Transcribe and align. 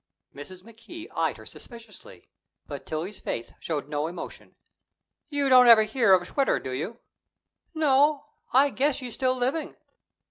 Mrs. 0.33 0.63
McKee 0.63 1.07
eyed 1.13 1.37
her 1.37 1.45
suspiciously, 1.45 2.27
but 2.65 2.87
Tillie's 2.87 3.19
face 3.19 3.51
showed 3.59 3.87
no 3.87 4.07
emotion. 4.07 4.55
"You 5.29 5.47
don't 5.47 5.67
ever 5.67 5.83
hear 5.83 6.13
of 6.13 6.27
Schwitter, 6.27 6.57
do 6.57 6.71
you?" 6.71 7.01
"No; 7.75 8.25
I 8.51 8.71
guess 8.71 8.95
she's 8.95 9.13
still 9.13 9.35
living." 9.35 9.75